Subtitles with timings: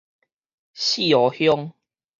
[0.73, 1.73] 四湖鄉